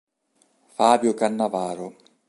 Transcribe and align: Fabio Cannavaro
Fabio 0.77 1.13
Cannavaro 1.13 1.93